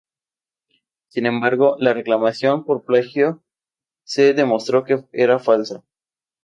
[1.09, 3.43] Sin embargo, la reclamación por plagio
[4.03, 5.83] se demostró que era falsa.